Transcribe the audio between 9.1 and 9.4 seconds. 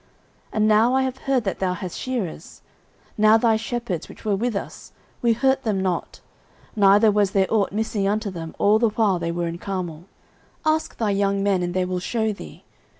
they